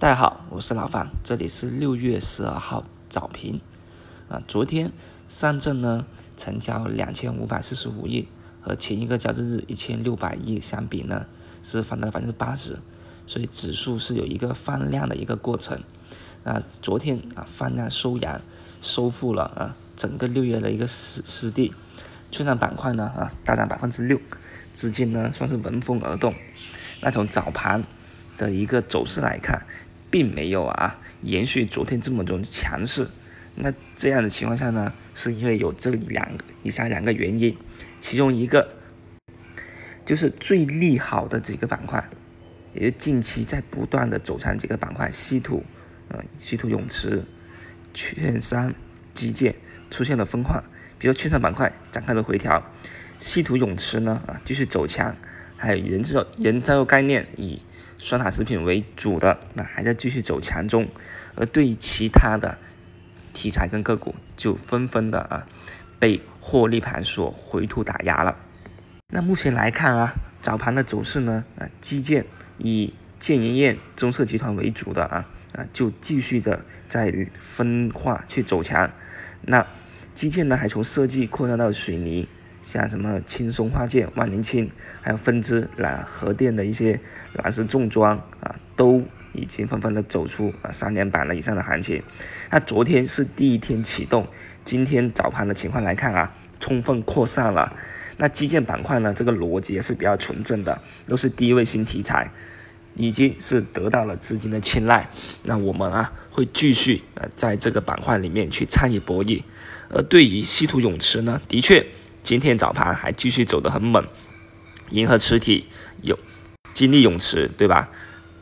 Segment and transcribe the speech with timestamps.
[0.00, 3.60] 大家好，我是老范，这里是六月十二号早评。
[4.30, 4.90] 啊，昨天
[5.28, 6.06] 上证呢
[6.38, 8.26] 成交两千五百四十五亿，
[8.62, 11.26] 和前一个交易日一千六百亿相比呢，
[11.62, 12.78] 是翻了百分之八十，
[13.26, 15.78] 所以指数是有一个放量的一个过程。
[16.44, 18.40] 啊，昨天啊放量收阳，
[18.80, 21.74] 收复了啊整个六月的一个失失地。
[22.30, 24.18] 券商板块呢啊大涨百分之六，
[24.72, 26.34] 资金呢算是闻风而动。
[27.02, 27.84] 那从早盘
[28.38, 29.66] 的一个走势来看。
[30.10, 33.08] 并没有啊，延续昨天这么种强势。
[33.54, 37.56] 那这样的情况下呢，是因为有这两个以下两个原因，
[38.00, 38.76] 其中一个
[40.04, 42.08] 就是最利好的几个板块，
[42.72, 45.64] 也是近期在不断的走强几个板块，稀土、
[46.08, 47.24] 呃稀土永磁、
[47.92, 48.72] 券商、
[49.12, 49.54] 基建
[49.90, 50.62] 出现了分化。
[50.98, 52.62] 比如券商板块展开了回调，
[53.18, 55.14] 稀土永磁呢啊继续走强，
[55.60, 57.60] 还有人造人造概念以。
[58.02, 60.88] 双塔食品为主的那还在继续走强中，
[61.34, 62.56] 而对于其他的
[63.34, 65.46] 题材跟个股就纷纷的啊
[65.98, 68.38] 被获利盘所回吐打压了。
[69.08, 72.24] 那目前来看啊，早盘的走势呢啊，基建
[72.56, 78.90] 以建银业、中设集团为主的啊啊就继续的在分化去走强。
[79.42, 79.66] 那
[80.14, 82.26] 基建呢还从设计扩张到水泥。
[82.62, 87.00] 像什么轻松化建、万年青，还有分支蓝核电的一些
[87.32, 92.02] 蓝色重装啊，都已经纷纷的走出啊三连板了以上的行情。
[92.50, 94.26] 那昨天是第一天启动，
[94.64, 97.74] 今天早盘的情况来看啊，充分扩散了。
[98.18, 102.30] 那基建板块呢，这个逻辑也是比较纯正的，都是低位新题材，
[102.94, 105.08] 已经是得到了资金的青睐。
[105.44, 109.42] 那我们啊会继续呃在这个板块里面去参与博弈。
[109.88, 111.86] 而对于稀土永磁呢，的确。
[112.30, 114.04] 今天早盘还继续走得很猛，
[114.90, 115.66] 银河磁体
[116.02, 116.16] 有
[116.72, 117.88] 金力永磁对吧？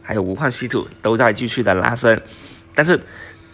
[0.00, 2.18] 还有无矿稀土都在继续的拉升，
[2.74, 2.98] 但是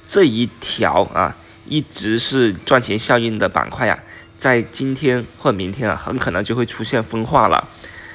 [0.07, 1.37] 这一条啊
[1.67, 3.99] 一直是赚钱效应的板块啊，
[4.39, 7.69] 在今天或明天啊很可能就会出现分化了。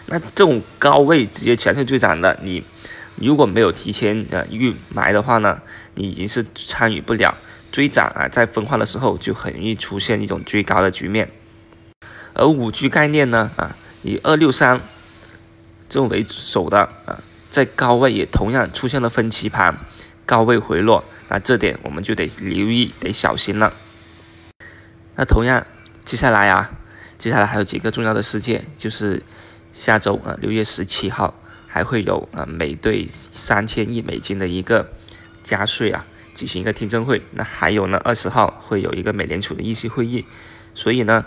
[0.06, 2.64] 那这种高位直接强势追涨的，你
[3.18, 5.62] 如果没有提前呃预埋的话呢，
[5.96, 7.36] 你已经是参与不了
[7.74, 11.30] 追涨啊，在分化的时候就很容易出现一种追高的局面。
[12.36, 14.82] 而五 G 概念呢，啊，以二六三
[15.88, 19.74] 这种为首的啊，在高位也同样出现了分歧盘，
[20.26, 23.72] 高位回落，那这点我们就得留意，得小心了。
[25.16, 25.66] 那同样，
[26.04, 26.72] 接下来啊，
[27.18, 29.24] 接下来还有几个重要的事件，就是
[29.72, 31.34] 下周啊，六月十七号
[31.68, 34.92] 还会有啊，美对三千亿美金的一个
[35.42, 37.22] 加税啊，举行一个听证会。
[37.32, 40.26] 那还有呢，二十号会有一个美联储的议息会议，
[40.74, 41.24] 所以呢。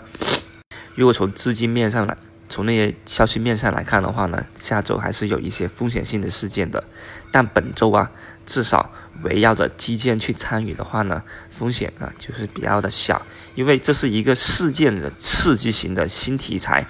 [0.99, 2.17] 如果从资金面上来，
[2.49, 6.83] 从那些消息面上来看的话呢，下周还是有一些风险性的事件的。
[7.31, 8.11] 但本周啊，
[8.45, 16.85] 至少围绕着基建去参与的话呢，风险啊就是比较的小，因为这是一个事件的刺激型的新题材，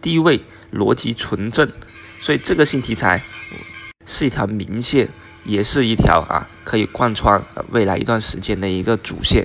[0.00, 1.68] 低位逻辑纯正，
[2.20, 3.20] 所以这个新题材
[4.06, 5.08] 是一条明线，
[5.42, 9.44] 也是一条啊可以贯穿未来一段时间的一个主线。